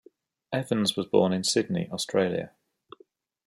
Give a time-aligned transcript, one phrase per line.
[0.51, 2.53] Evans was born in Sydney, Australia.